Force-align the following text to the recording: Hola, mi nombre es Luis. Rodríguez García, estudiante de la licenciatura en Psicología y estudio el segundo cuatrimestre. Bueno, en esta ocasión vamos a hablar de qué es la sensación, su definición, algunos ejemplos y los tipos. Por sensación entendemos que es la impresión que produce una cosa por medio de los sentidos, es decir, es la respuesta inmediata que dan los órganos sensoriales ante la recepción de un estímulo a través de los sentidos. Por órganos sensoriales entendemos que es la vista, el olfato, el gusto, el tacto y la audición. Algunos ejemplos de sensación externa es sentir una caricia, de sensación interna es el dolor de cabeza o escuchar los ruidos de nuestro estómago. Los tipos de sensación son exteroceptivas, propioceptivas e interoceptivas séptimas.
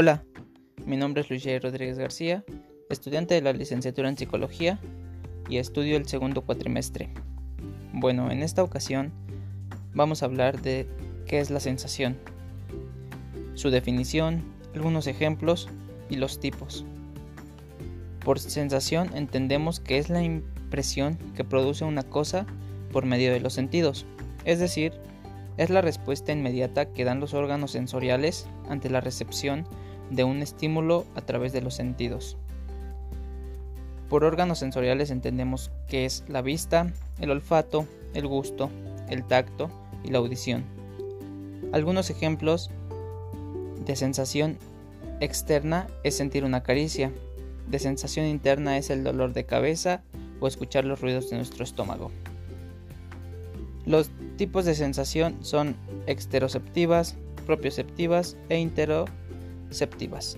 Hola, 0.00 0.22
mi 0.86 0.96
nombre 0.96 1.22
es 1.22 1.28
Luis. 1.28 1.44
Rodríguez 1.60 1.98
García, 1.98 2.44
estudiante 2.88 3.34
de 3.34 3.42
la 3.42 3.52
licenciatura 3.52 4.08
en 4.08 4.16
Psicología 4.16 4.78
y 5.48 5.56
estudio 5.56 5.96
el 5.96 6.06
segundo 6.06 6.42
cuatrimestre. 6.42 7.08
Bueno, 7.92 8.30
en 8.30 8.44
esta 8.44 8.62
ocasión 8.62 9.10
vamos 9.94 10.22
a 10.22 10.26
hablar 10.26 10.62
de 10.62 10.86
qué 11.26 11.40
es 11.40 11.50
la 11.50 11.58
sensación, 11.58 12.16
su 13.54 13.70
definición, 13.70 14.44
algunos 14.72 15.08
ejemplos 15.08 15.68
y 16.08 16.14
los 16.14 16.38
tipos. 16.38 16.84
Por 18.24 18.38
sensación 18.38 19.10
entendemos 19.16 19.80
que 19.80 19.98
es 19.98 20.10
la 20.10 20.22
impresión 20.22 21.18
que 21.34 21.42
produce 21.42 21.84
una 21.84 22.04
cosa 22.04 22.46
por 22.92 23.04
medio 23.04 23.32
de 23.32 23.40
los 23.40 23.54
sentidos, 23.54 24.06
es 24.44 24.60
decir, 24.60 24.92
es 25.56 25.70
la 25.70 25.80
respuesta 25.80 26.30
inmediata 26.30 26.92
que 26.92 27.04
dan 27.04 27.18
los 27.18 27.34
órganos 27.34 27.72
sensoriales 27.72 28.48
ante 28.68 28.90
la 28.90 29.00
recepción 29.00 29.66
de 30.10 30.24
un 30.24 30.42
estímulo 30.42 31.04
a 31.14 31.20
través 31.20 31.52
de 31.52 31.60
los 31.60 31.74
sentidos. 31.74 32.36
Por 34.08 34.24
órganos 34.24 34.58
sensoriales 34.58 35.10
entendemos 35.10 35.70
que 35.86 36.04
es 36.04 36.24
la 36.28 36.40
vista, 36.40 36.92
el 37.20 37.30
olfato, 37.30 37.86
el 38.14 38.26
gusto, 38.26 38.70
el 39.08 39.24
tacto 39.24 39.70
y 40.02 40.10
la 40.10 40.18
audición. 40.18 40.64
Algunos 41.72 42.08
ejemplos 42.08 42.70
de 43.84 43.96
sensación 43.96 44.56
externa 45.20 45.88
es 46.04 46.16
sentir 46.16 46.44
una 46.44 46.62
caricia, 46.62 47.12
de 47.68 47.78
sensación 47.78 48.26
interna 48.26 48.78
es 48.78 48.88
el 48.88 49.04
dolor 49.04 49.34
de 49.34 49.44
cabeza 49.44 50.02
o 50.40 50.46
escuchar 50.46 50.84
los 50.84 51.00
ruidos 51.00 51.28
de 51.28 51.36
nuestro 51.36 51.64
estómago. 51.64 52.10
Los 53.84 54.10
tipos 54.36 54.64
de 54.64 54.74
sensación 54.74 55.36
son 55.42 55.76
exteroceptivas, 56.06 57.16
propioceptivas 57.46 58.36
e 58.48 58.58
interoceptivas 58.58 59.27
séptimas. 59.70 60.36